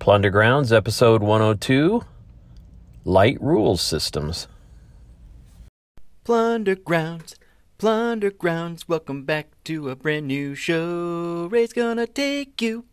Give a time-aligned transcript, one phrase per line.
[0.00, 2.02] Plundergrounds, episode 102
[3.04, 4.48] Light Rules Systems.
[6.24, 7.34] Plundergrounds,
[7.78, 11.48] Plundergrounds, welcome back to a brand new show.
[11.50, 12.86] Ray's gonna take you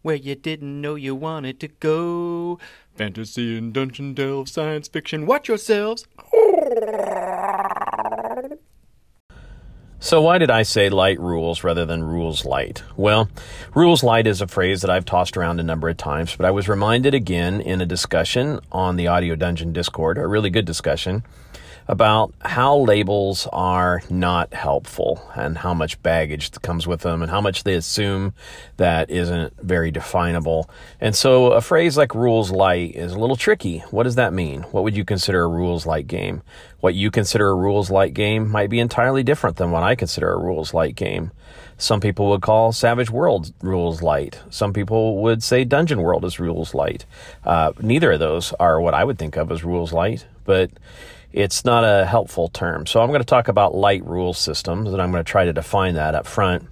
[0.00, 2.58] where you didn't know you wanted to go.
[2.96, 6.06] Fantasy and dungeon delve, science fiction, watch yourselves.
[10.04, 12.82] So, why did I say light rules rather than rules light?
[12.94, 13.30] Well,
[13.74, 16.50] rules light is a phrase that I've tossed around a number of times, but I
[16.50, 21.22] was reminded again in a discussion on the Audio Dungeon Discord, a really good discussion,
[21.86, 27.40] about how labels are not helpful and how much baggage comes with them and how
[27.40, 28.32] much they assume
[28.78, 30.68] that isn't very definable.
[31.00, 33.80] And so a phrase like rules light is a little tricky.
[33.90, 34.62] What does that mean?
[34.62, 36.42] What would you consider a rules light game?
[36.80, 40.32] What you consider a rules light game might be entirely different than what I consider
[40.32, 41.32] a rules light game.
[41.76, 44.40] Some people would call Savage World rules light.
[44.48, 47.04] Some people would say Dungeon World is rules light.
[47.44, 50.70] Uh, neither of those are what I would think of as rules light, but
[51.34, 52.86] it's not a helpful term.
[52.86, 55.52] So I'm going to talk about light rule systems, and I'm going to try to
[55.52, 56.68] define that up front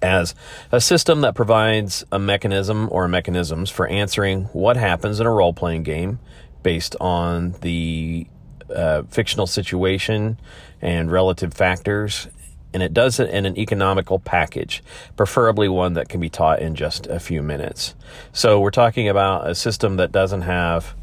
[0.00, 0.34] as
[0.72, 5.52] a system that provides a mechanism or mechanisms for answering what happens in a role
[5.52, 6.18] playing game
[6.62, 8.26] based on the
[8.74, 10.40] uh, fictional situation
[10.80, 12.26] and relative factors.
[12.72, 14.82] And it does it in an economical package,
[15.14, 17.94] preferably one that can be taught in just a few minutes.
[18.32, 20.94] So, we're talking about a system that doesn't have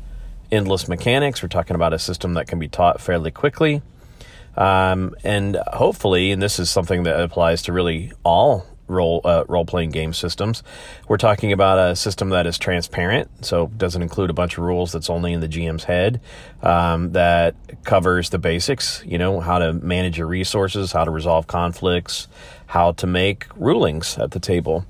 [0.56, 1.44] endless mechanics.
[1.44, 3.81] We're talking about a system that can be taught fairly quickly.
[4.58, 9.66] Um, and hopefully, and this is something that applies to really all role uh, role
[9.66, 10.64] playing game systems.
[11.08, 14.92] We're talking about a system that is transparent, so doesn't include a bunch of rules
[14.92, 16.22] that's only in the GM's head.
[16.62, 21.47] Um, that covers the basics, you know, how to manage your resources, how to resolve
[21.47, 22.28] conflicts,
[22.67, 24.86] how to make rulings at the table,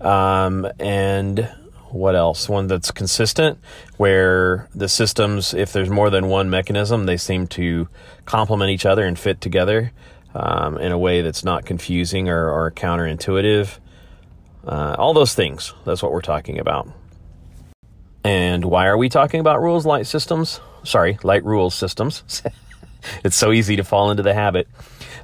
[0.00, 1.50] um, and
[1.90, 2.48] what else?
[2.48, 3.58] One that's consistent,
[3.96, 7.88] where the systems, if there's more than one mechanism, they seem to
[8.24, 9.92] complement each other and fit together
[10.34, 13.78] um, in a way that's not confusing or, or counterintuitive.
[14.66, 15.72] Uh, all those things.
[15.84, 16.88] That's what we're talking about.
[18.24, 20.60] And why are we talking about rules light systems?
[20.84, 22.42] Sorry, light rules systems.
[23.24, 24.68] it's so easy to fall into the habit.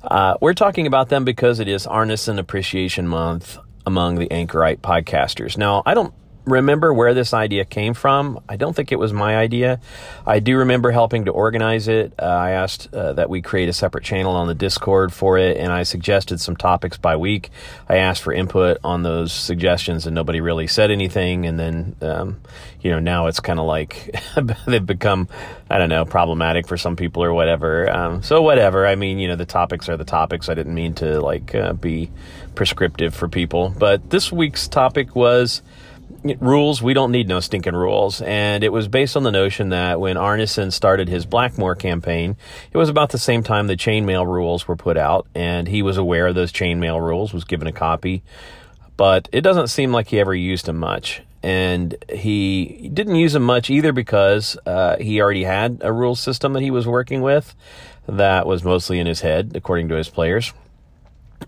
[0.02, 5.58] Uh, we're talking about them because it is Arneson Appreciation Month among the Anchorite podcasters.
[5.58, 8.40] Now, I don't remember where this idea came from.
[8.48, 9.80] I don't think it was my idea.
[10.26, 12.12] I do remember helping to organize it.
[12.18, 15.56] Uh, I asked uh, that we create a separate channel on the Discord for it,
[15.56, 17.50] and I suggested some topics by week.
[17.88, 21.46] I asked for input on those suggestions, and nobody really said anything.
[21.46, 22.40] And then, um,
[22.80, 24.14] you know, now it's kind of like
[24.66, 25.28] they've become,
[25.70, 27.90] I don't know, problematic for some people or whatever.
[27.90, 28.86] Um, so, whatever.
[28.86, 30.48] I mean, you know, the topics are the topics.
[30.48, 32.10] I didn't mean to, like, uh, be
[32.54, 33.74] prescriptive for people.
[33.76, 35.62] But this week's topic was
[36.24, 38.22] rules, we don't need no stinking rules.
[38.22, 42.36] And it was based on the notion that when Arneson started his Blackmoor campaign,
[42.72, 45.96] it was about the same time the chainmail rules were put out, and he was
[45.96, 48.22] aware of those chainmail rules, was given a copy.
[48.96, 51.22] But it doesn't seem like he ever used them much.
[51.42, 56.54] And he didn't use them much either because uh, he already had a rule system
[56.54, 57.54] that he was working with
[58.06, 60.54] that was mostly in his head, according to his players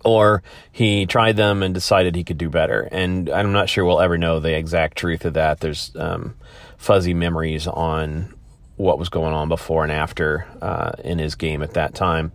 [0.03, 2.87] or he tried them and decided he could do better.
[2.91, 5.59] And I'm not sure we'll ever know the exact truth of that.
[5.59, 6.35] There's um,
[6.77, 8.33] fuzzy memories on
[8.75, 12.31] what was going on before and after uh, in his game at that time.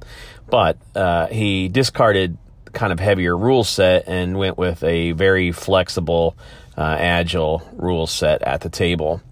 [0.50, 2.36] But uh, he discarded
[2.72, 6.36] kind of heavier rule set and went with a very flexible,
[6.76, 9.22] uh, agile rule set at the table.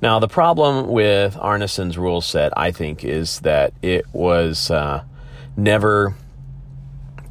[0.00, 5.02] Now, the problem with Arneson's rule set, I think, is that it was uh,
[5.56, 6.14] never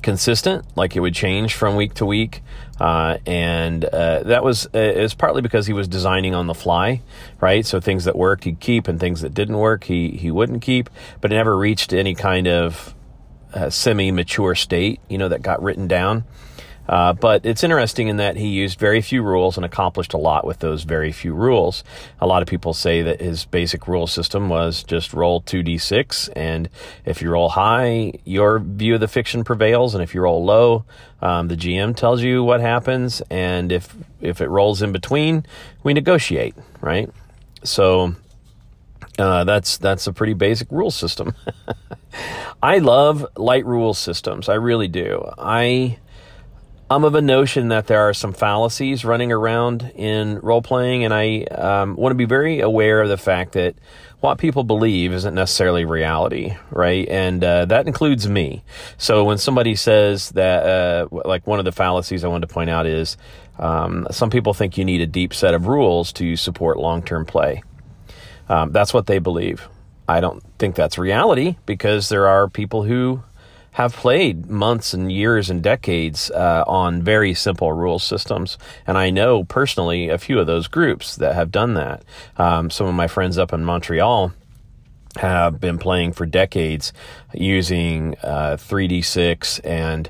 [0.07, 2.41] consistent, like it would change from week to week.
[2.79, 7.01] Uh, and uh, that was uh, is partly because he was designing on the fly,
[7.41, 7.66] right?
[7.66, 10.90] So things that worked he'd keep, and things that didn't work he he wouldn't keep.
[11.19, 12.95] But it never reached any kind of
[13.53, 16.24] uh, semi mature state, you know, that got written down.
[16.88, 20.46] Uh, but it's interesting in that he used very few rules and accomplished a lot
[20.46, 21.84] with those very few rules.
[22.22, 26.69] A lot of people say that his basic rule system was just roll 2d6, and
[27.06, 30.86] if you roll high, your view of the fiction prevails, and if you roll low,
[31.22, 35.45] um, the GM tells you what happens, and if if it rolls in between,
[35.84, 37.10] we negotiate, right?
[37.63, 38.16] So
[39.18, 41.34] uh, that's that's a pretty basic rule system.
[42.63, 44.50] I love light rule systems.
[44.50, 45.30] I really do.
[45.38, 45.98] I
[46.89, 51.13] I'm of a notion that there are some fallacies running around in role playing, and
[51.13, 53.75] I um, want to be very aware of the fact that
[54.22, 57.07] what people believe isn't necessarily reality, right?
[57.10, 58.63] And uh, that includes me.
[58.98, 62.69] So when somebody says that, uh, like one of the fallacies I wanted to point
[62.69, 63.18] out is
[63.60, 67.25] Um, some people think you need a deep set of rules to support long term
[67.25, 67.63] play.
[68.50, 69.68] Um, that's what they believe.
[70.07, 73.24] I don't think that's reality because there are people who
[73.77, 78.57] have played months and years and decades uh, on very simple rule systems.
[78.88, 82.01] And I know personally a few of those groups that have done that.
[82.38, 84.33] Um, some of my friends up in Montreal
[85.18, 86.94] have been playing for decades
[87.34, 90.10] using uh, 3d6 and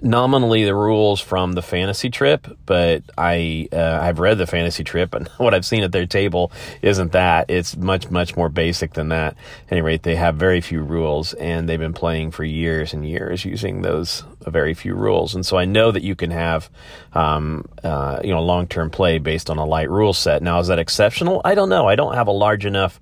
[0.00, 5.12] nominally the rules from the fantasy trip but i uh, i've read the fantasy trip
[5.12, 6.52] and what i've seen at their table
[6.82, 7.46] isn't that.
[7.48, 9.36] It's much much more basic than that.
[9.66, 13.08] At any rate they have very few rules and they've been playing for years and
[13.08, 15.34] years using those very few rules.
[15.34, 16.70] And so i know that you can have
[17.12, 20.42] um, uh, you know long-term play based on a light rule set.
[20.42, 21.40] Now is that exceptional?
[21.44, 21.88] I don't know.
[21.88, 23.00] I don't have a large enough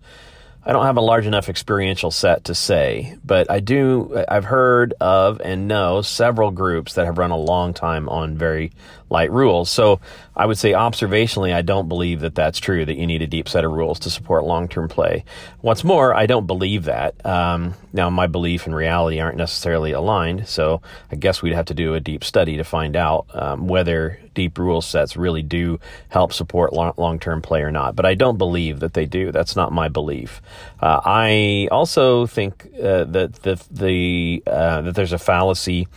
[0.65, 4.25] I don't have a large enough experiential set to say, but I do.
[4.29, 8.73] I've heard of and know several groups that have run a long time on very
[9.11, 9.69] light rules.
[9.69, 10.01] So
[10.37, 13.49] I would say observationally, I don't believe that that's true, that you need a deep
[13.49, 15.25] set of rules to support long term play.
[15.61, 17.25] What's more, I don't believe that.
[17.27, 20.81] Um, now, my belief and reality aren't necessarily aligned, so
[21.11, 24.59] I guess we'd have to do a deep study to find out um, whether deep
[24.59, 27.97] rule sets really do help support long term play or not.
[27.97, 29.33] But I don't believe that they do.
[29.33, 30.41] That's not my belief.
[30.81, 35.89] Uh, I also think uh, that the, the uh, that there's a fallacy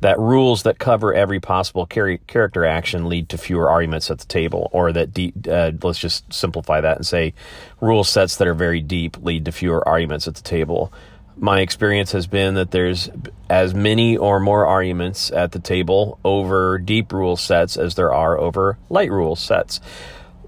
[0.00, 4.26] that rules that cover every possible char- character action lead to fewer arguments at the
[4.26, 7.34] table, or that de- uh, let's just simplify that and say
[7.80, 10.92] rule sets that are very deep lead to fewer arguments at the table.
[11.38, 13.10] My experience has been that there's
[13.50, 18.38] as many or more arguments at the table over deep rule sets as there are
[18.38, 19.80] over light rule sets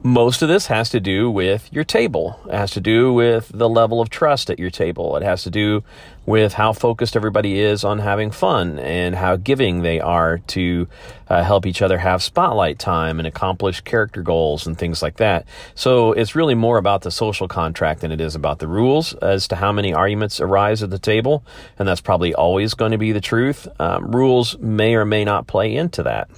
[0.02, 2.38] most of this has to do with your table.
[2.46, 5.16] It has to do with the level of trust at your table.
[5.16, 5.82] It has to do
[6.28, 10.86] with how focused everybody is on having fun and how giving they are to
[11.30, 15.46] uh, help each other have spotlight time and accomplish character goals and things like that.
[15.74, 19.48] So it's really more about the social contract than it is about the rules as
[19.48, 21.42] to how many arguments arise at the table.
[21.78, 23.66] And that's probably always going to be the truth.
[23.80, 26.28] Um, rules may or may not play into that.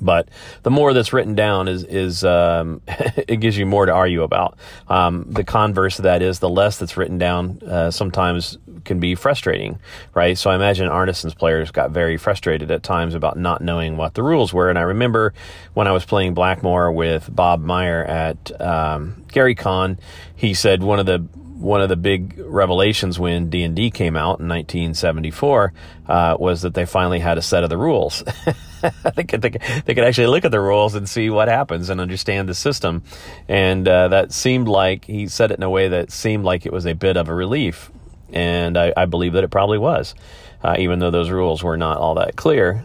[0.00, 0.28] But
[0.62, 4.58] the more that's written down is is um, it gives you more to argue about.
[4.88, 9.14] Um, the converse of that is the less that's written down uh, sometimes can be
[9.14, 9.78] frustrating,
[10.14, 10.36] right?
[10.36, 14.22] So I imagine Arneson's players got very frustrated at times about not knowing what the
[14.22, 14.68] rules were.
[14.68, 15.32] And I remember
[15.72, 19.98] when I was playing Blackmoor with Bob Meyer at um, Gary Con,
[20.36, 24.16] he said one of the one of the big revelations when D and D came
[24.16, 25.72] out in 1974
[26.08, 28.24] uh, was that they finally had a set of the rules.
[29.14, 29.50] they could they,
[29.84, 33.02] they could actually look at the rules and see what happens and understand the system,
[33.48, 36.72] and uh, that seemed like he said it in a way that seemed like it
[36.72, 37.90] was a bit of a relief,
[38.32, 40.14] and I, I believe that it probably was,
[40.62, 42.84] uh, even though those rules were not all that clear.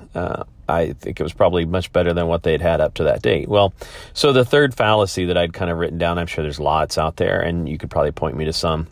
[0.69, 3.47] I think it was probably much better than what they'd had up to that date.
[3.47, 3.73] Well,
[4.13, 7.17] so the third fallacy that I'd kind of written down, I'm sure there's lots out
[7.17, 8.87] there, and you could probably point me to some,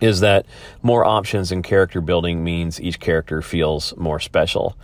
[0.00, 0.46] is that
[0.82, 4.76] more options in character building means each character feels more special.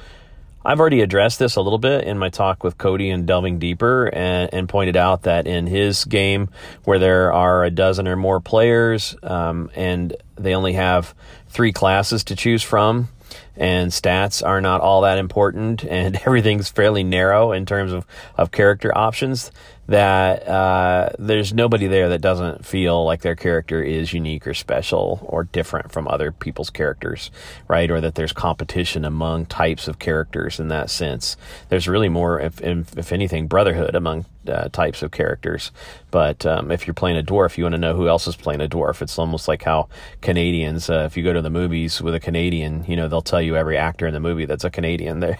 [0.64, 4.06] I've already addressed this a little bit in my talk with Cody and delving deeper
[4.06, 6.50] and, and pointed out that in his game
[6.82, 11.14] where there are a dozen or more players um, and they only have
[11.48, 13.08] three classes to choose from,
[13.56, 18.06] and stats are not all that important and everything's fairly narrow in terms of,
[18.36, 19.50] of character options
[19.88, 25.20] that uh, there's nobody there that doesn't feel like their character is unique or special
[25.22, 27.30] or different from other people's characters,
[27.68, 27.90] right?
[27.90, 31.36] Or that there's competition among types of characters in that sense.
[31.68, 35.72] There's really more, if, if, if anything, brotherhood among uh, types of characters.
[36.10, 38.60] But um, if you're playing a dwarf, you want to know who else is playing
[38.60, 39.02] a dwarf.
[39.02, 39.88] It's almost like how
[40.20, 43.42] Canadians, uh, if you go to the movies with a Canadian, you know, they'll tell
[43.42, 45.16] you every actor in the movie that's a Canadian.
[45.26, 45.36] They,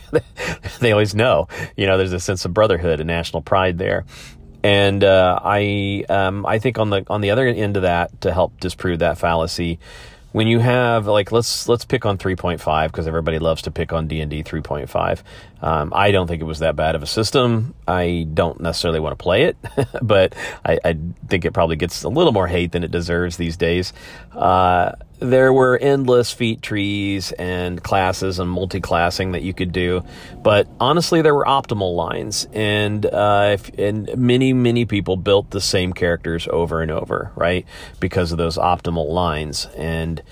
[0.81, 4.05] they always know, you know, there's a sense of brotherhood and national pride there.
[4.63, 8.33] And uh, I, um, I think on the on the other end of that, to
[8.33, 9.79] help disprove that fallacy,
[10.37, 14.07] when you have like let's let's pick on 3.5 because everybody loves to pick on
[14.07, 15.23] D&D 3.5.
[15.62, 17.75] Um, I don't think it was that bad of a system.
[17.88, 19.57] I don't necessarily want to play it,
[20.02, 23.57] but I, I, think it probably gets a little more hate than it deserves these
[23.57, 23.95] days.
[24.33, 30.05] Uh, there were endless feat trees and classes and multi-classing that you could do,
[30.43, 35.61] but honestly, there were optimal lines, and uh, if, and many many people built the
[35.61, 37.67] same characters over and over, right,
[38.01, 40.23] because of those optimal lines and.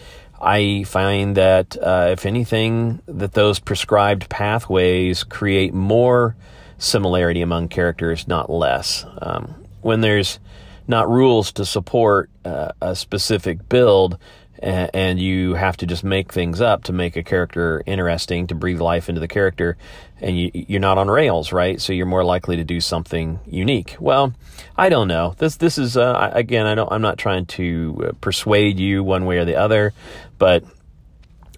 [0.46, 6.36] I find that uh, if anything, that those prescribed pathways create more
[6.76, 9.06] similarity among characters, not less.
[9.22, 10.38] Um, when there's
[10.86, 14.18] not rules to support uh, a specific build,
[14.64, 18.80] and, you have to just make things up to make a character interesting, to breathe
[18.80, 19.76] life into the character,
[20.20, 21.80] and you, you're not on rails, right?
[21.80, 23.96] So you're more likely to do something unique.
[24.00, 24.32] Well,
[24.76, 25.34] I don't know.
[25.38, 26.90] This this is uh, again, I don't.
[26.90, 29.92] I'm not trying to uh, persuade you one way or the other,
[30.38, 30.64] but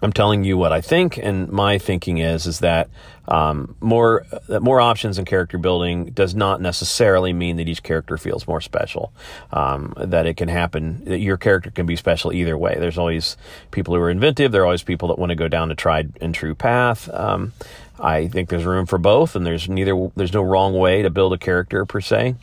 [0.01, 2.89] I'm telling you what I think, and my thinking is is that
[3.27, 8.17] um, more that more options in character building does not necessarily mean that each character
[8.17, 9.11] feels more special.
[9.51, 12.75] Um, that it can happen that your character can be special either way.
[12.79, 13.37] There's always
[13.71, 14.51] people who are inventive.
[14.51, 17.09] There are always people that want to go down a tried and true path.
[17.09, 17.53] Um,
[17.99, 21.33] I think there's room for both, and there's neither there's no wrong way to build
[21.33, 22.35] a character per se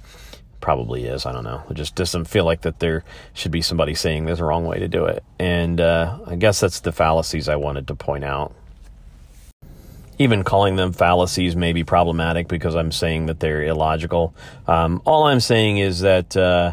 [0.65, 1.27] probably is.
[1.27, 1.63] I don't know.
[1.69, 3.05] It just doesn't feel like that there
[3.35, 5.23] should be somebody saying there's a wrong way to do it.
[5.39, 8.55] And uh, I guess that's the fallacies I wanted to point out.
[10.19, 14.35] Even calling them fallacies may be problematic because I'm saying that they're illogical.
[14.67, 16.73] Um, all I'm saying is that uh,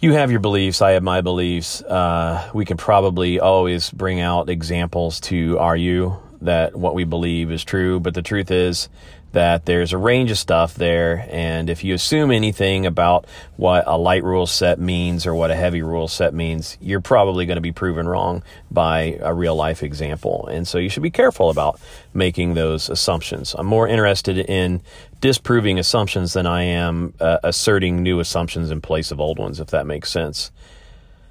[0.00, 1.80] you have your beliefs, I have my beliefs.
[1.80, 7.64] Uh, we can probably always bring out examples to argue that what we believe is
[7.64, 8.90] true, but the truth is
[9.34, 11.26] that there's a range of stuff there.
[11.28, 13.26] And if you assume anything about
[13.56, 17.44] what a light rule set means or what a heavy rule set means, you're probably
[17.44, 20.46] going to be proven wrong by a real life example.
[20.46, 21.80] And so you should be careful about
[22.14, 23.56] making those assumptions.
[23.58, 24.82] I'm more interested in
[25.20, 29.68] disproving assumptions than I am uh, asserting new assumptions in place of old ones, if
[29.68, 30.52] that makes sense.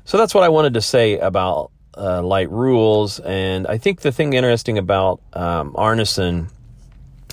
[0.03, 3.22] So that's what I wanted to say about uh, light rules.
[3.22, 6.50] And I think the thing interesting about um, Arneson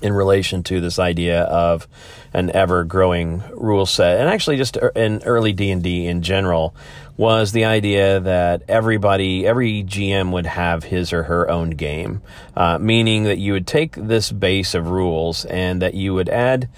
[0.02, 1.86] in relation to this idea of
[2.32, 4.20] an ever growing rule set.
[4.20, 6.74] And actually just in early D&D in general
[7.16, 12.22] was the idea that everybody every GM would have his or her own game.
[12.56, 16.68] Uh, meaning that you would take this base of rules and that you would add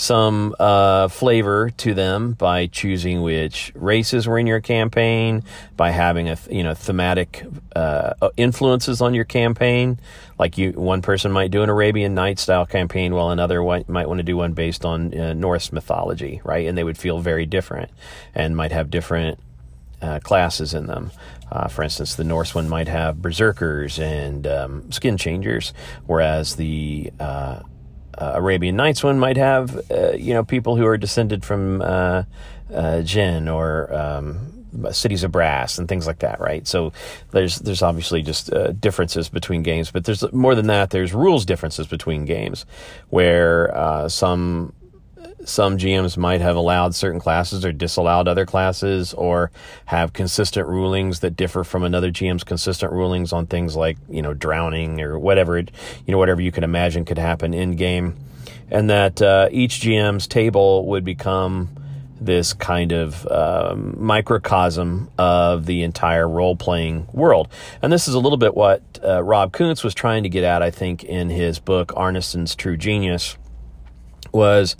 [0.00, 5.44] some uh, flavor to them by choosing which races were in your campaign,
[5.76, 7.44] by having a you know thematic
[7.76, 10.00] uh, influences on your campaign.
[10.38, 14.18] Like you, one person might do an Arabian Night style campaign, while another might want
[14.18, 16.66] to do one based on uh, Norse mythology, right?
[16.66, 17.90] And they would feel very different,
[18.34, 19.38] and might have different
[20.00, 21.10] uh, classes in them.
[21.52, 25.74] Uh, for instance, the Norse one might have berserkers and um, skin changers,
[26.06, 27.60] whereas the uh,
[28.18, 32.24] uh, Arabian Nights one might have, uh, you know, people who are descended from uh,
[32.72, 34.60] uh jinn or um,
[34.92, 36.66] cities of brass and things like that, right?
[36.66, 36.92] So
[37.30, 40.90] there's there's obviously just uh, differences between games, but there's more than that.
[40.90, 42.66] There's rules differences between games,
[43.08, 44.72] where uh, some
[45.44, 49.50] some GMs might have allowed certain classes or disallowed other classes or
[49.86, 54.34] have consistent rulings that differ from another GM's consistent rulings on things like, you know,
[54.34, 55.66] drowning or whatever, you
[56.08, 58.16] know, whatever you could imagine could happen in game.
[58.70, 61.76] And that uh, each GM's table would become
[62.20, 67.48] this kind of um, microcosm of the entire role playing world.
[67.80, 70.62] And this is a little bit what uh, Rob Kuntz was trying to get at,
[70.62, 73.38] I think, in his book, Arneson's True Genius,
[74.32, 74.76] was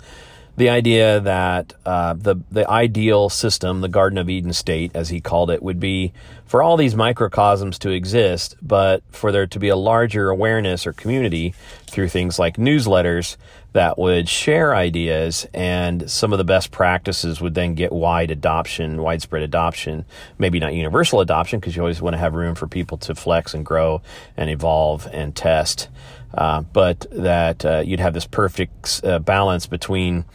[0.57, 5.21] the idea that uh, the the ideal system, the Garden of Eden state, as he
[5.21, 6.13] called it, would be
[6.45, 10.91] for all these microcosms to exist, but for there to be a larger awareness or
[10.91, 11.53] community
[11.87, 13.37] through things like newsletters
[13.73, 19.01] that would share ideas, and some of the best practices would then get wide adoption,
[19.01, 20.03] widespread adoption.
[20.37, 23.53] Maybe not universal adoption, because you always want to have room for people to flex
[23.53, 24.01] and grow
[24.35, 25.87] and evolve and test.
[26.33, 30.25] Uh, but that uh, you'd have this perfect uh, balance between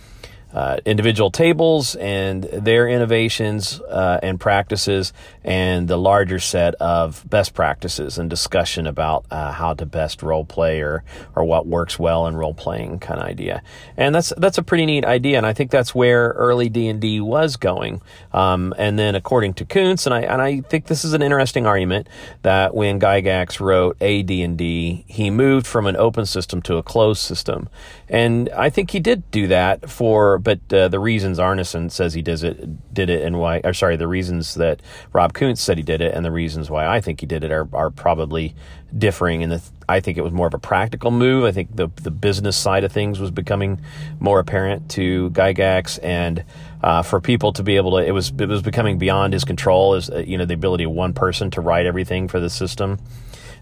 [0.57, 5.13] uh, individual tables and their innovations uh, and practices,
[5.45, 10.47] and the larger set of best practices and discussion about uh, how to best role
[10.47, 13.63] play or or what works well in role playing kind of idea.
[13.99, 17.03] And that's that's a pretty neat idea, and I think that's where early D and
[17.03, 18.01] D was going.
[18.33, 21.67] Um, and then according to Kuntz, and I and I think this is an interesting
[21.67, 22.09] argument
[22.41, 26.83] that when Gygax wrote AD and D, he moved from an open system to a
[26.83, 27.69] closed system,
[28.09, 32.23] and I think he did do that for but uh, the reasons Arneson says he
[32.23, 34.81] does it, did it, and why, or sorry, the reasons that
[35.13, 37.51] Rob Kuntz said he did it, and the reasons why I think he did it
[37.51, 38.55] are, are probably
[38.97, 39.43] differing.
[39.43, 41.45] And I think it was more of a practical move.
[41.45, 43.81] I think the the business side of things was becoming
[44.21, 46.45] more apparent to Gygax, and
[46.83, 49.95] uh, for people to be able to, it was it was becoming beyond his control.
[49.95, 52.99] Is uh, you know the ability of one person to write everything for the system.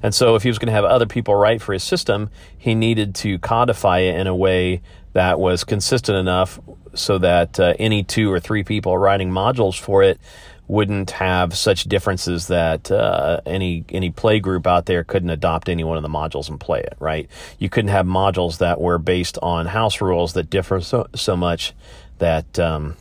[0.05, 2.75] And so, if he was going to have other people write for his system, he
[2.75, 4.83] needed to codify it in a way
[5.15, 6.61] that was consistent enough
[6.93, 10.21] so that uh, any two or three people writing modules for it
[10.69, 15.85] wouldn't have such differences that uh, any any play group out there couldn't adopt any
[15.85, 16.97] one of the modules and play it.
[17.01, 17.27] Right?
[17.59, 21.73] You couldn't have modules that were based on house rules that differ so so much
[22.19, 22.97] that um,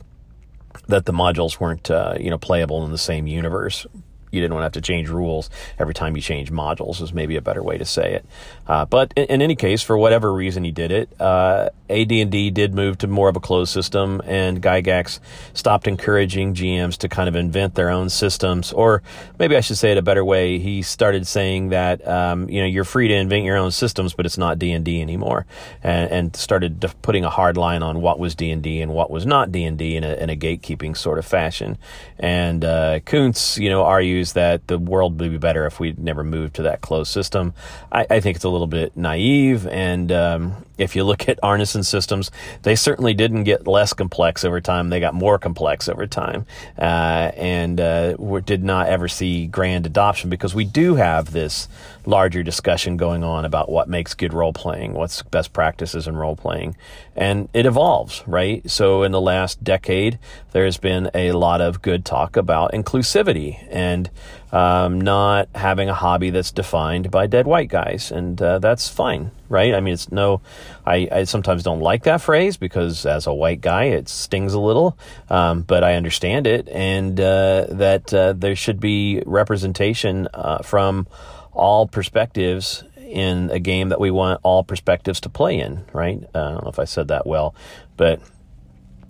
[0.87, 3.85] that the modules weren't uh, you know playable in the same universe
[4.33, 7.35] you didn't want to have to change rules every time you change modules is maybe
[7.35, 8.25] a better way to say it.
[8.67, 12.73] Uh, but in, in, any case, for whatever reason he did it, uh, AD&D did
[12.73, 15.19] move to more of a closed system, and Gygax
[15.53, 19.03] stopped encouraging GMs to kind of invent their own systems, or
[19.37, 20.59] maybe I should say it a better way.
[20.59, 24.25] He started saying that um, you know you're free to invent your own systems, but
[24.25, 25.45] it's not D&D anymore,
[25.83, 29.51] and, and started putting a hard line on what was D&D and what was not
[29.51, 31.77] D&D in a, in a gatekeeping sort of fashion.
[32.17, 36.23] And uh, Kuntz, you know, argues that the world would be better if we never
[36.23, 37.53] moved to that closed system.
[37.91, 41.85] I, I think it's a little bit naive, and um, if you look at Arneson
[41.85, 42.31] systems,
[42.63, 44.89] they certainly didn't get less complex over time.
[44.89, 46.45] They got more complex over time,
[46.77, 51.67] uh, and uh, did not ever see grand adoption because we do have this
[52.05, 56.35] larger discussion going on about what makes good role playing, what's best practices in role
[56.35, 56.75] playing,
[57.15, 58.69] and it evolves, right?
[58.69, 60.19] So in the last decade,
[60.51, 64.09] there's been a lot of good talk about inclusivity and
[64.53, 69.31] um, not having a hobby that's defined by dead white guys, and uh, that's fine,
[69.49, 69.73] right?
[69.73, 70.41] I mean, it's no,
[70.85, 74.59] I, I, sometimes don't like that phrase because as a white guy, it stings a
[74.59, 74.95] little,
[75.31, 81.07] um, but I understand it, and uh, that uh, there should be representation uh, from
[81.51, 86.23] all perspectives in a game that we want all perspectives to play in, right?
[86.35, 87.55] Uh, I don't know if I said that well,
[87.97, 88.21] but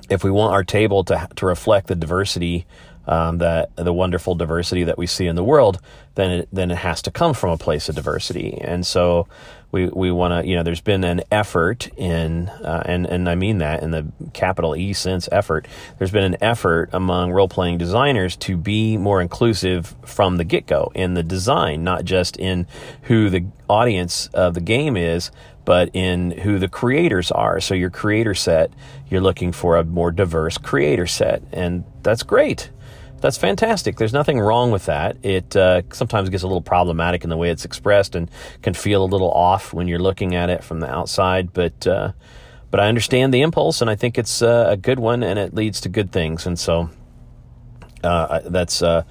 [0.09, 2.65] if we want our table to to reflect the diversity
[3.07, 5.79] um, that the wonderful diversity that we see in the world,
[6.15, 8.57] then it, then it has to come from a place of diversity.
[8.61, 9.27] And so
[9.73, 13.35] we we want to you know there's been an effort in uh, and and I
[13.35, 15.67] mean that in the capital E sense effort.
[15.97, 20.67] There's been an effort among role playing designers to be more inclusive from the get
[20.67, 22.67] go in the design, not just in
[23.03, 25.31] who the audience of the game is,
[25.65, 27.59] but in who the creators are.
[27.59, 28.71] So your creator set,
[29.09, 32.69] you're looking for a more diverse creator set, and that's great
[33.23, 33.95] that's fantastic.
[33.95, 35.15] There's nothing wrong with that.
[35.23, 38.29] It uh, sometimes gets a little problematic in the way it's expressed and
[38.61, 41.53] can feel a little off when you're looking at it from the outside.
[41.53, 42.11] But uh,
[42.69, 45.53] but I understand the impulse, and I think it's uh, a good one, and it
[45.53, 46.45] leads to good things.
[46.45, 46.89] And so
[48.03, 48.81] uh, that's.
[48.81, 49.03] Uh,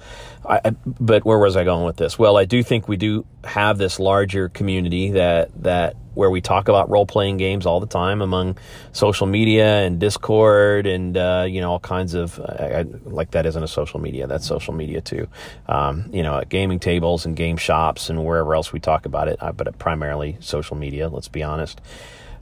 [0.47, 2.19] I, but where was I going with this?
[2.19, 6.67] Well, I do think we do have this larger community that that where we talk
[6.67, 8.57] about role playing games all the time among
[8.91, 13.45] social media and Discord and uh, you know all kinds of I, I, like that
[13.45, 15.27] isn't a social media that's social media too.
[15.67, 19.27] Um, you know, at gaming tables and game shops and wherever else we talk about
[19.27, 21.09] it, uh, but primarily social media.
[21.09, 21.81] Let's be honest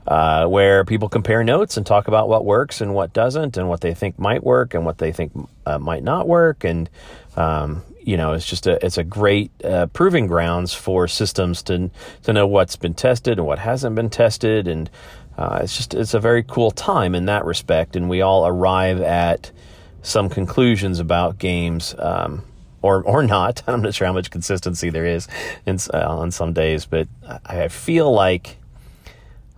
[0.06, 3.80] uh, where people compare notes and talk about what works and what doesn't, and what
[3.80, 5.32] they think might work and what they think
[5.66, 6.64] uh, might not work.
[6.64, 6.90] And
[7.36, 11.90] um, you know, it's just a it's a great uh, proving grounds for systems to
[12.24, 14.90] to know what's been tested and what hasn't been tested, and
[15.38, 17.96] uh, it's just it's a very cool time in that respect.
[17.96, 19.50] And we all arrive at
[20.02, 21.94] some conclusions about games.
[21.98, 22.44] Um,
[22.82, 23.62] or, or not.
[23.68, 25.28] I'm not sure how much consistency there is
[25.66, 27.06] in, uh, on some days, but
[27.46, 28.56] I feel like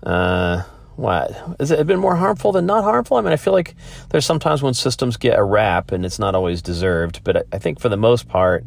[0.02, 0.64] uh,
[0.96, 3.16] what has it been more harmful than not harmful?
[3.16, 3.74] I mean, I feel like
[4.10, 7.80] there's sometimes when systems get a rap and it's not always deserved, but I, think
[7.80, 8.64] for the most part,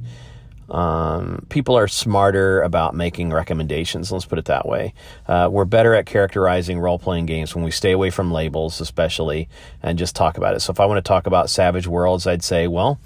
[0.69, 4.11] um, people are smarter about making recommendations.
[4.11, 4.93] Let's put it that way.
[5.25, 9.47] Uh, we're better at characterizing role playing games when we stay away from labels, especially,
[9.81, 10.59] and just talk about it.
[10.59, 12.99] So if I want to talk about Savage Worlds, I'd say, well,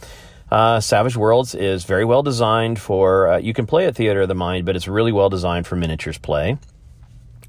[0.49, 4.27] uh, Savage Worlds is very well designed for, uh, you can play at Theater of
[4.27, 6.57] the Mind, but it's really well designed for miniatures play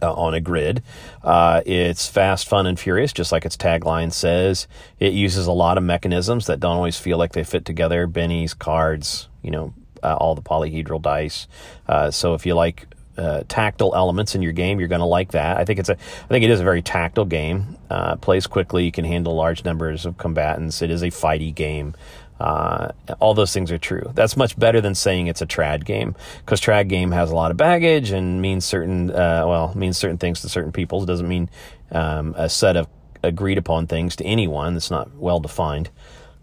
[0.03, 0.83] uh, on a grid.
[1.23, 4.67] Uh, it's fast, fun, and furious, just like its tagline says.
[4.99, 8.07] It uses a lot of mechanisms that don't always feel like they fit together.
[8.09, 11.47] Bennies, cards, you know, uh, all the polyhedral dice.
[11.89, 12.87] Uh, so if you like
[13.17, 15.59] uh, tactile elements in your game, you're going to like that.
[15.59, 17.77] I think it's a, I think it is a very tactile game.
[17.91, 18.85] Uh, plays quickly.
[18.85, 20.83] You can handle large numbers of combatants.
[20.83, 21.95] It is a fighty game.
[22.43, 24.11] Uh, all those things are true.
[24.15, 27.53] That's much better than saying it's a trad game because trad game has a lot
[27.53, 31.05] of baggage and means certain uh, well means certain things to certain people.
[31.05, 31.49] It doesn't mean
[31.93, 32.89] um, a set of
[33.23, 34.75] agreed upon things to anyone.
[34.75, 35.91] That's not well defined.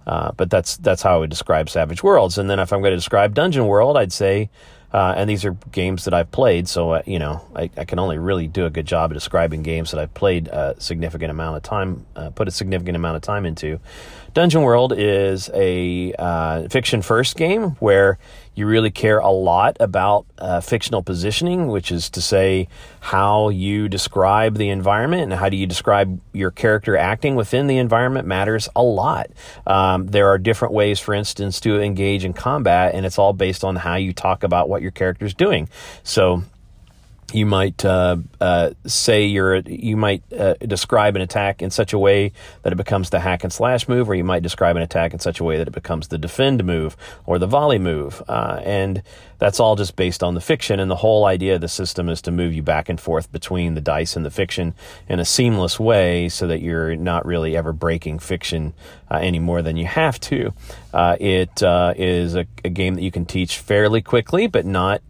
[0.10, 2.40] Uh, but that's that's how I would describe Savage Worlds.
[2.40, 4.50] And then if I'm going to describe Dungeon World, I'd say,
[4.92, 8.00] uh, and these are games that I've played, so uh, you know I, I, can
[8.00, 11.58] only really do a good job of describing games that I've played a significant amount
[11.58, 13.80] of time, uh, put a significant amount of time into.
[14.34, 18.18] Dungeon World is a uh, fiction first game where
[18.60, 22.68] you really care a lot about uh, fictional positioning, which is to say
[23.00, 27.78] how you describe the environment and how do you describe your character acting within the
[27.78, 29.30] environment matters a lot.
[29.66, 33.64] Um, there are different ways, for instance, to engage in combat, and it's all based
[33.64, 35.70] on how you talk about what your character is doing.
[36.04, 36.44] So
[37.34, 42.00] you might uh, uh, say you're you might uh, describe an attack in such a
[42.00, 42.32] way
[42.64, 45.20] that it becomes the hack and slash move, or you might describe an attack in
[45.20, 49.04] such a way that it becomes the defend move or the volley move, uh, and
[49.38, 50.80] that's all just based on the fiction.
[50.80, 53.76] And the whole idea of the system is to move you back and forth between
[53.76, 54.74] the dice and the fiction
[55.08, 58.74] in a seamless way, so that you're not really ever breaking fiction
[59.12, 60.54] uh, any more than you have to.
[60.94, 61.62] Uh, it
[61.98, 65.02] is a, a, game that you can teach fairly quickly, but not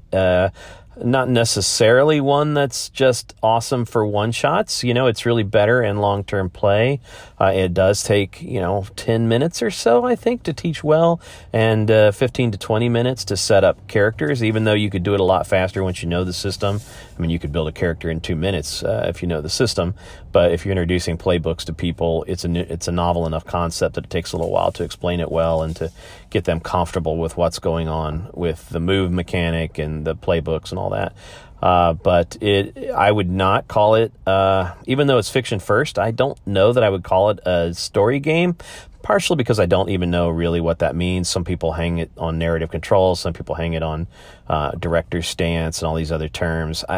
[1.04, 4.84] not necessarily one that's just awesome for one shots.
[4.84, 7.00] You know, it's really better in long term play.
[7.40, 11.22] Uh, it does take, you know, 10 minutes or so, I think, to teach well,
[11.54, 15.14] and uh, 15 to 20 minutes to set up characters, even though you could do
[15.14, 16.82] it a lot faster once you know the system.
[17.20, 19.50] I mean, you could build a character in two minutes uh, if you know the
[19.50, 19.94] system,
[20.32, 24.06] but if you're introducing playbooks to people, it's a, it's a novel enough concept that
[24.06, 25.92] it takes a little while to explain it well and to
[26.30, 30.80] get them comfortable with what's going on with the move mechanic and the playbooks and
[30.80, 31.14] all that.
[31.62, 36.12] Uh, but it, I would not call it, uh, even though it's fiction first, I
[36.12, 38.56] don't know that I would call it a story game.
[39.02, 41.30] Partially because I don't even know really what that means.
[41.30, 43.16] Some people hang it on narrative control.
[43.16, 44.08] Some people hang it on
[44.48, 46.84] uh, director's stance and all these other terms.
[46.88, 46.98] I,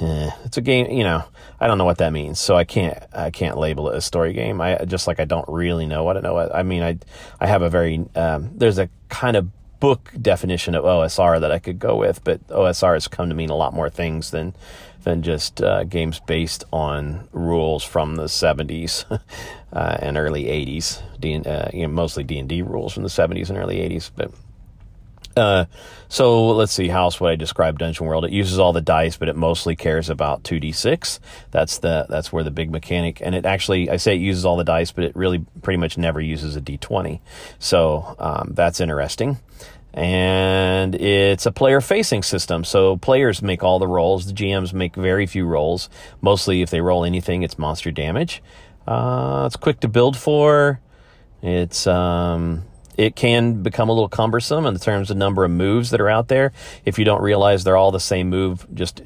[0.00, 1.24] eh, it's a game, you know.
[1.62, 4.32] I don't know what that means, so I can't I can't label it a story
[4.32, 4.62] game.
[4.62, 6.38] I just like I don't really know what I know.
[6.38, 6.98] I mean, I
[7.38, 9.48] I have a very um, there's a kind of
[9.80, 13.50] book definition of OSR that I could go with, but OSR has come to mean
[13.50, 14.54] a lot more things than
[15.02, 19.06] than just uh, games based on rules from the 70s
[19.72, 21.00] uh, and early 80s.
[21.18, 24.10] D, uh, you know, mostly D and D rules from the 70s and early 80s,
[24.14, 24.30] but.
[25.36, 25.66] Uh,
[26.08, 28.24] so let's see how else would I describe Dungeon World?
[28.24, 31.20] It uses all the dice, but it mostly cares about 2d6.
[31.50, 33.20] That's the that's where the big mechanic.
[33.22, 35.96] And it actually, I say it uses all the dice, but it really pretty much
[35.96, 37.20] never uses a d20.
[37.58, 39.38] So um, that's interesting
[39.92, 42.64] and it's a player facing system.
[42.64, 44.26] So players make all the rolls.
[44.26, 45.88] The GMs make very few rolls.
[46.20, 48.42] Mostly, if they roll anything, it's monster damage.
[48.86, 50.80] Uh, it's quick to build for.
[51.42, 52.64] It's um,
[53.00, 56.28] it can become a little cumbersome in terms of number of moves that are out
[56.28, 56.52] there.
[56.84, 59.00] If you don't realize they're all the same move, just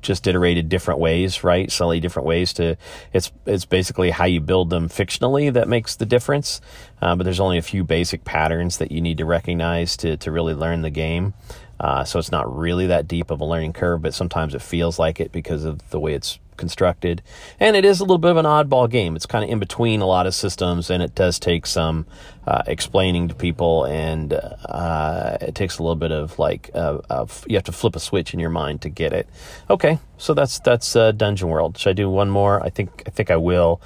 [0.00, 1.70] just iterated different ways, right?
[1.70, 2.76] Slightly different ways to.
[3.12, 6.60] It's it's basically how you build them fictionally that makes the difference.
[7.00, 10.30] Uh, but there's only a few basic patterns that you need to recognize to to
[10.30, 11.34] really learn the game.
[11.80, 15.00] Uh, so it's not really that deep of a learning curve, but sometimes it feels
[15.00, 17.22] like it because of the way it's constructed.
[17.58, 19.16] And it is a little bit of an oddball game.
[19.16, 22.06] It's kind of in between a lot of systems, and it does take some
[22.46, 27.56] uh, explaining to people, and uh, it takes a little bit of like uh, you
[27.56, 29.26] have to flip a switch in your mind to get it.
[29.68, 31.76] Okay, so that's that's uh, Dungeon World.
[31.78, 32.62] Should I do one more?
[32.62, 33.80] I think I think I will.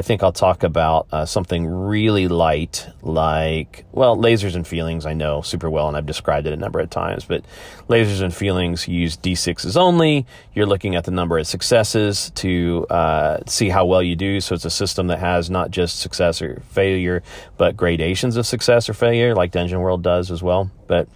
[0.00, 5.12] I think I'll talk about uh, something really light, like, well, lasers and feelings, I
[5.12, 7.44] know super well, and I've described it a number of times, but
[7.86, 10.24] lasers and feelings use D6s only.
[10.54, 14.40] You're looking at the number of successes to uh, see how well you do.
[14.40, 17.22] So it's a system that has not just success or failure,
[17.58, 20.70] but gradations of success or failure, like Dungeon World does as well.
[20.86, 21.08] But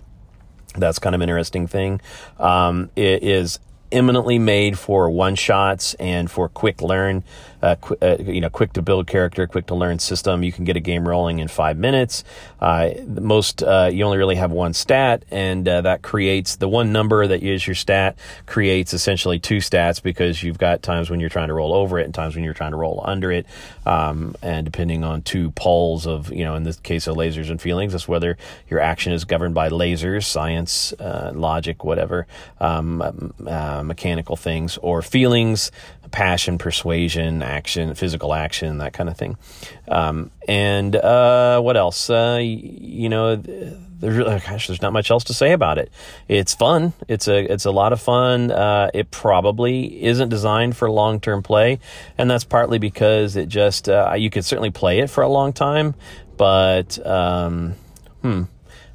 [0.76, 2.02] that's kind of an interesting thing.
[2.38, 3.60] Um, it is
[3.94, 7.22] eminently made for one shots and for quick learn
[7.64, 10.42] uh, qu- uh, you know, quick to build character, quick to learn system.
[10.42, 12.22] You can get a game rolling in five minutes.
[12.61, 16.92] Uh, most uh, you only really have one stat, and uh, that creates the one
[16.92, 21.31] number that is your stat creates essentially two stats because you've got times when you're
[21.31, 23.46] trying to roll over it and times when you're trying to roll under it,
[23.87, 27.62] um, and depending on two poles of you know, in this case of lasers and
[27.62, 28.37] feelings, that's whether
[28.68, 32.27] your action is governed by lasers, science, logic, whatever,
[32.61, 35.70] um, mechanical things, or feelings
[36.14, 39.36] passion, persuasion, action, physical action, that kind of thing.
[39.88, 42.10] Um, and uh, what else?
[42.10, 45.90] Uh, you know, there's oh gosh, there's not much else to say about it.
[46.28, 46.92] It's fun.
[47.08, 48.50] It's a it's a lot of fun.
[48.50, 51.78] Uh, it probably isn't designed for long term play,
[52.18, 55.52] and that's partly because it just uh, you could certainly play it for a long
[55.52, 55.94] time,
[56.36, 57.74] but um,
[58.22, 58.42] hmm,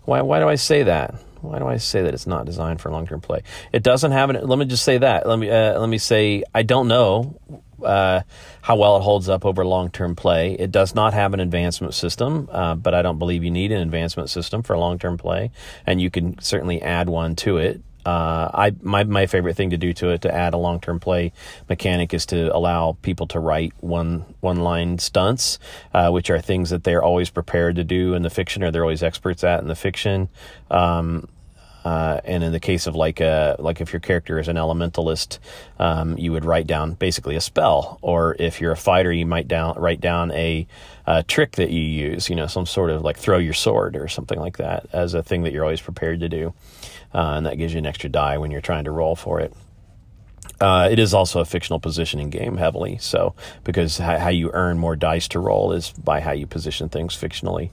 [0.05, 1.15] why why do I say that?
[1.41, 3.43] why do I say that it's not designed for long term play?
[3.71, 4.45] It doesn't have an.
[4.45, 5.27] Let me just say that.
[5.27, 7.39] Let me uh, let me say I don't know
[7.83, 8.21] uh,
[8.61, 10.53] how well it holds up over long term play.
[10.53, 13.81] It does not have an advancement system, uh, but I don't believe you need an
[13.81, 15.51] advancement system for long term play,
[15.85, 17.81] and you can certainly add one to it.
[18.05, 20.99] Uh, I my my favorite thing to do to it to add a long term
[20.99, 21.33] play
[21.67, 25.59] mechanic is to allow people to write one one line stunts,
[25.93, 28.83] uh, which are things that they're always prepared to do in the fiction or they're
[28.83, 30.29] always experts at in the fiction.
[30.71, 31.27] Um,
[31.89, 35.39] uh, and in the case of like a like if your character is an elementalist,
[35.79, 39.47] um, you would write down basically a spell, or if you're a fighter, you might
[39.47, 40.67] down write down a,
[41.07, 44.07] a, trick that you use, you know, some sort of like throw your sword or
[44.07, 46.53] something like that as a thing that you're always prepared to do
[47.13, 49.53] uh, and that gives you an extra die when you're trying to roll for it.
[50.61, 54.95] Uh, it is also a fictional positioning game heavily, so because how you earn more
[54.95, 57.69] dice to roll is by how you position things fictionally.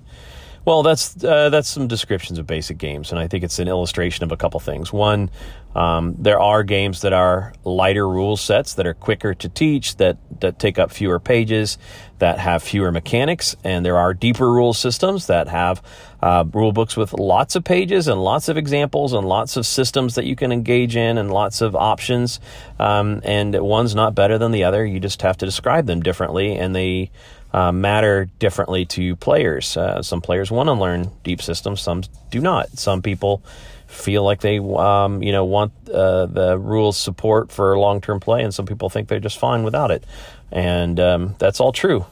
[0.67, 4.25] Well, that's uh, that's some descriptions of basic games, and I think it's an illustration
[4.25, 4.93] of a couple things.
[4.93, 5.31] One,
[5.77, 10.17] um, there are games that are lighter rule sets that are quicker to teach, that
[10.41, 11.79] that take up fewer pages,
[12.19, 15.81] that have fewer mechanics, and there are deeper rule systems that have
[16.21, 20.17] uh, rule books with lots of pages and lots of examples and lots of systems
[20.17, 22.41] that you can engage in and lots of options.
[22.81, 24.85] Um, and one's not better than the other.
[24.85, 27.13] You just have to describe them differently, and they
[27.57, 29.79] uh, matter differently to players.
[29.79, 32.69] Uh, some players want to learn deep systems, some do not.
[32.79, 33.43] Some people
[33.87, 38.43] feel like they, um, you know, want uh, the rules support for long term play,
[38.43, 40.05] and some people think they're just fine without it.
[40.53, 42.07] And um, that's all true.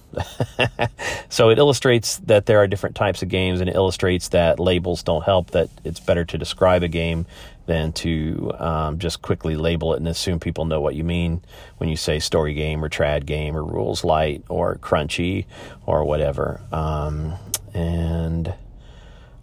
[1.28, 5.02] so it illustrates that there are different types of games, and it illustrates that labels
[5.02, 5.52] don't help.
[5.52, 7.26] That it's better to describe a game
[7.66, 11.40] than to um, just quickly label it and assume people know what you mean
[11.78, 15.46] when you say story game or trad game or rules light or crunchy
[15.86, 16.60] or whatever.
[16.72, 17.34] Um,
[17.72, 18.52] and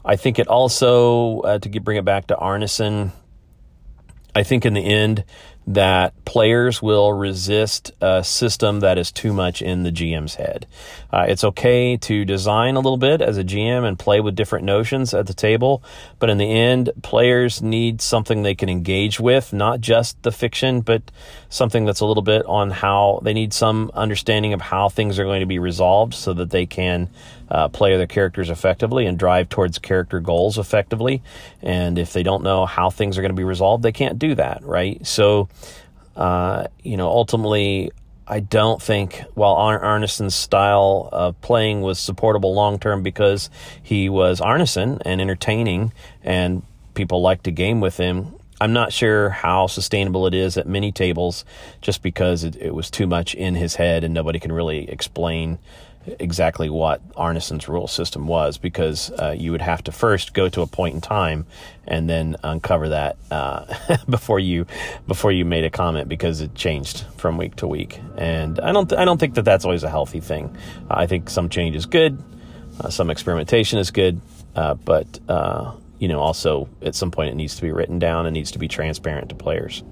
[0.06, 3.12] I think it also, uh, to get, bring it back to Arneson,
[4.36, 5.24] I think in the end,
[5.68, 10.66] that players will resist a system that is too much in the GM's head.
[11.12, 14.66] Uh, it's okay to design a little bit as a GM and play with different
[14.66, 15.84] notions at the table,
[16.20, 20.82] but in the end, players need something they can engage with, not just the fiction,
[20.82, 21.04] but
[21.50, 25.26] something that's a little bit on how they need some understanding of how things are
[25.26, 27.10] going to be resolved so that they can
[27.52, 31.22] uh, play their characters effectively and drive towards character goals effectively.
[31.62, 34.36] And if they don't know how things are going to be resolved, they can't do
[34.36, 35.06] that, right?
[35.06, 35.50] So,
[36.16, 37.92] uh, you know, ultimately,
[38.28, 43.50] I don't think while Arneson's style of playing was supportable long term because
[43.82, 45.92] he was Arneson and entertaining
[46.24, 48.36] and people liked to game with him.
[48.60, 51.46] I'm not sure how sustainable it is at many tables
[51.82, 55.58] just because it, it was too much in his head and nobody can really explain
[56.06, 60.62] exactly what Arneson's rule system was because uh, you would have to first go to
[60.62, 61.46] a point in time
[61.88, 63.66] and then uncover that uh,
[64.10, 64.66] before you
[65.08, 68.90] before you made a comment because it changed from week to week and I don't
[68.90, 70.56] th- I don't think that that's always a healthy thing
[70.90, 72.22] I think some change is good
[72.80, 74.22] uh, some experimentation is good
[74.56, 78.26] uh, but uh, you know also at some point it needs to be written down
[78.26, 79.84] and needs to be transparent to players.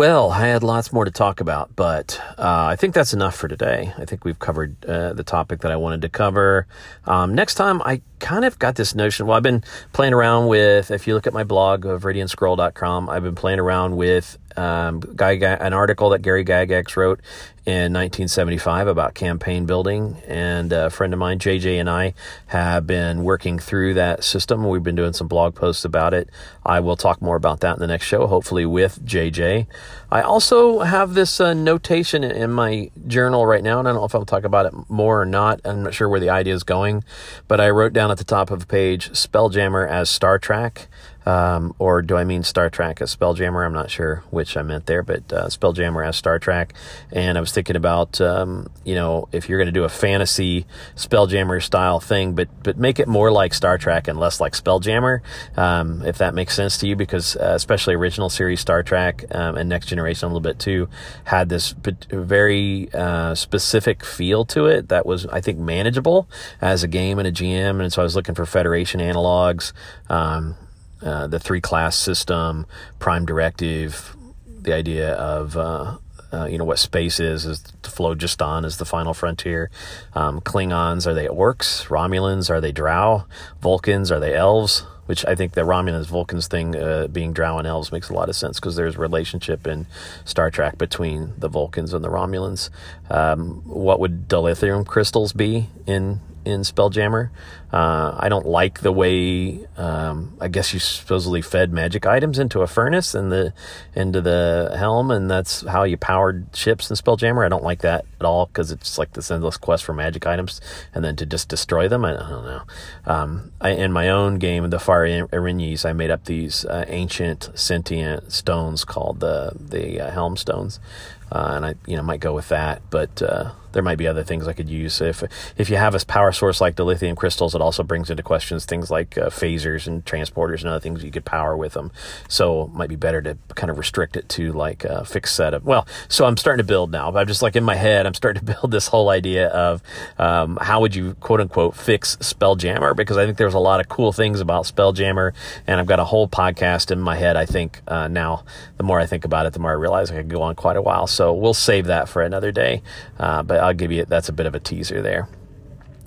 [0.00, 3.48] Well, I had lots more to talk about, but uh, I think that's enough for
[3.48, 3.92] today.
[3.98, 6.66] I think we've covered uh, the topic that I wanted to cover.
[7.04, 9.26] Um, next time, I kind of got this notion.
[9.26, 13.22] Well, I've been playing around with, if you look at my blog of radiantscroll.com, I've
[13.22, 17.20] been playing around with um, Guy, an article that Gary Gygax wrote
[17.66, 20.16] in 1975 about campaign building.
[20.26, 22.14] And a friend of mine, JJ, and I
[22.46, 24.68] have been working through that system.
[24.68, 26.30] We've been doing some blog posts about it.
[26.64, 29.66] I will talk more about that in the next show, hopefully with JJ.
[30.12, 34.06] I also have this uh, notation in my journal right now, and I don't know
[34.06, 35.60] if I'll talk about it more or not.
[35.64, 37.04] I'm not sure where the idea is going,
[37.46, 40.88] but I wrote down at the top of the page Spelljammer as Star Trek.
[41.26, 43.64] Um, or do I mean Star Trek as Spelljammer?
[43.64, 46.72] I'm not sure which I meant there, but uh, Spelljammer as Star Trek.
[47.12, 50.64] And I was thinking about, um, you know, if you're going to do a fantasy
[50.96, 55.20] Spelljammer style thing, but but make it more like Star Trek and less like Spelljammer,
[55.56, 59.56] um, if that makes sense to you, because uh, especially original series Star Trek um,
[59.56, 60.88] and Next Generation a little bit too
[61.24, 61.74] had this
[62.10, 66.28] very uh, specific feel to it that was, I think, manageable
[66.60, 67.80] as a game and a GM.
[67.80, 69.72] And so I was looking for Federation analogs.
[70.08, 70.56] Um,
[71.02, 72.66] uh, the three class system,
[72.98, 74.14] prime directive,
[74.62, 75.96] the idea of uh,
[76.32, 79.70] uh, you know what space is is the phlogiston is the final frontier.
[80.14, 81.86] Um, Klingons are they orcs?
[81.86, 83.24] Romulans are they Drow?
[83.60, 84.84] Vulcans are they elves?
[85.10, 88.28] Which I think the Romulans Vulcans thing uh, being Drow and elves makes a lot
[88.28, 89.88] of sense because there's a relationship in
[90.24, 92.70] Star Trek between the Vulcans and the Romulans.
[93.10, 97.30] Um, what would dilithium crystals be in in Spelljammer.
[97.72, 102.62] Uh, I don't like the way um, I guess you supposedly fed magic items into
[102.62, 103.52] a furnace and the
[103.94, 107.46] into the helm, and that's how you powered ships in Spelljammer.
[107.46, 110.60] I don't like that at all because it's like this endless quest for magic items
[110.94, 112.04] and then to just destroy them.
[112.04, 112.62] I, I don't know.
[113.06, 117.50] Um, I, in my own game, the Fire Erinyes, I made up these uh, ancient
[117.54, 120.80] sentient stones called the the uh, helm stones.
[121.30, 122.82] Uh, and I you know might go with that.
[122.90, 125.00] But uh, there might be other things I could use.
[125.00, 125.22] If
[125.56, 128.90] if you have a power source like dilithium crystals, it also brings into questions things
[128.90, 131.92] like uh, phasers and transporters and other things you could power with them.
[132.28, 135.54] So it might be better to kind of restrict it to like a fixed set
[135.54, 135.64] of.
[135.64, 137.12] Well, so I'm starting to build now.
[137.14, 139.82] I'm just like in my head, I'm starting to build this whole idea of
[140.18, 143.88] um, how would you quote unquote fix Spelljammer because I think there's a lot of
[143.88, 145.32] cool things about Spelljammer,
[145.66, 147.36] and I've got a whole podcast in my head.
[147.36, 148.44] I think uh, now,
[148.76, 150.76] the more I think about it, the more I realize I could go on quite
[150.76, 151.06] a while.
[151.06, 152.82] So we'll save that for another day.
[153.18, 155.28] Uh, but I'll give you that's a bit of a teaser there.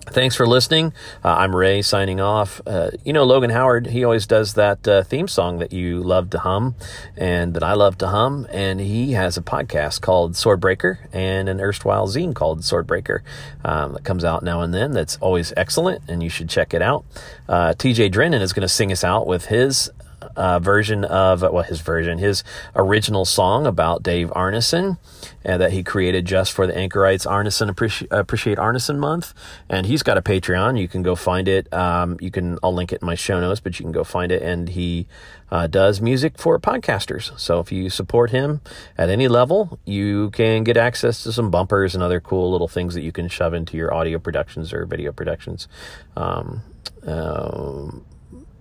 [0.07, 0.93] Thanks for listening.
[1.23, 2.61] Uh, I'm Ray signing off.
[2.67, 6.29] Uh, you know, Logan Howard, he always does that uh, theme song that you love
[6.31, 6.75] to hum
[7.15, 8.45] and that I love to hum.
[8.51, 13.21] And he has a podcast called Swordbreaker and an erstwhile zine called Swordbreaker
[13.63, 14.91] um, that comes out now and then.
[14.91, 17.05] That's always excellent, and you should check it out.
[17.47, 19.89] Uh, TJ Drennan is going to sing us out with his
[20.35, 22.43] uh, version of well his version his
[22.75, 24.97] original song about Dave Arneson
[25.45, 29.33] uh, that he created just for the Anchorites Arneson Appreci- Appreciate Arneson month.
[29.69, 30.79] And he's got a Patreon.
[30.79, 33.59] You can go find it um, you can I'll link it in my show notes
[33.59, 34.41] but you can go find it.
[34.41, 35.07] And he
[35.51, 37.37] uh, does music for podcasters.
[37.39, 38.61] So if you support him
[38.97, 42.93] at any level you can get access to some bumpers and other cool little things
[42.93, 45.67] that you can shove into your audio productions or video productions.
[46.15, 46.61] Um,
[47.05, 48.05] um,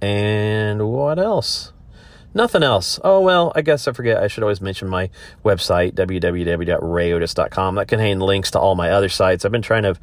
[0.02, 1.72] and what else?
[2.34, 2.98] Nothing else.
[3.04, 4.16] Oh, well, I guess I forget.
[4.22, 5.10] I should always mention my
[5.44, 7.74] website, www.rayotus.com.
[7.74, 9.44] That contains links to all my other sites.
[9.44, 9.96] I've been trying to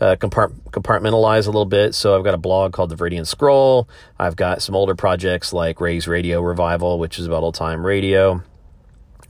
[0.00, 1.94] uh, compart- compartmentalize a little bit.
[1.94, 3.88] So I've got a blog called The Viridian Scroll.
[4.18, 8.42] I've got some older projects like Ray's Radio Revival, which is about old time radio.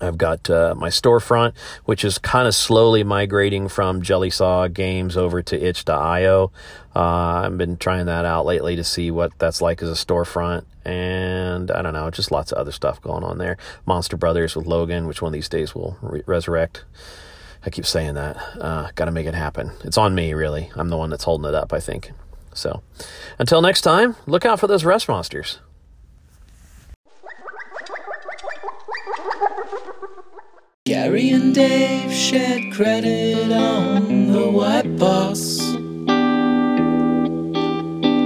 [0.00, 5.16] I've got uh, my storefront, which is kind of slowly migrating from Jelly Jellysaw Games
[5.16, 6.52] over to itch.io.
[6.94, 10.64] Uh, I've been trying that out lately to see what that's like as a storefront.
[10.84, 13.56] And I don't know, just lots of other stuff going on there.
[13.86, 16.84] Monster Brothers with Logan, which one of these days will re- resurrect.
[17.64, 18.36] I keep saying that.
[18.60, 19.72] Uh, Got to make it happen.
[19.84, 20.70] It's on me, really.
[20.76, 22.12] I'm the one that's holding it up, I think.
[22.54, 22.82] So
[23.38, 25.58] until next time, look out for those rust monsters.
[30.86, 35.58] Gary and Dave shared credit on the white box.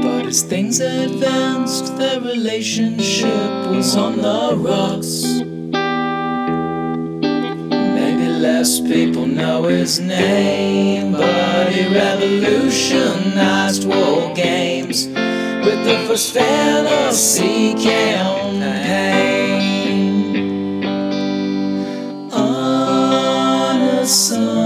[0.05, 5.25] But as things advanced, their relationship was on the rocks.
[7.97, 17.73] Maybe less people know his name, but he revolutionized war games with the first fantasy
[17.83, 19.30] campaign.
[24.11, 24.60] soul.